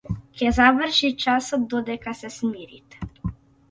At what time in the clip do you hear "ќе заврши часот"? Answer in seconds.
0.39-1.69